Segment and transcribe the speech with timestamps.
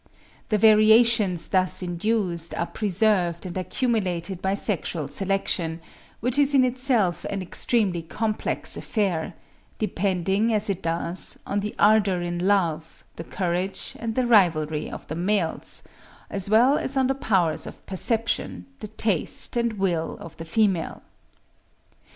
[0.49, 5.79] The variations thus induced are preserved and accumulated by sexual selection,
[6.21, 9.35] which is in itself an extremely complex affair,
[9.77, 15.05] depending, as it does, on the ardour in love, the courage, and the rivalry of
[15.05, 15.83] the males,
[16.31, 21.03] as well as on the powers of perception, the taste, and will of the female.